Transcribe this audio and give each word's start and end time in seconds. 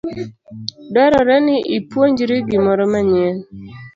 Dwarore 0.89 1.35
ni 1.45 1.55
ipuonjri 1.77 2.35
gimoro 2.49 2.83
manyien. 2.91 3.37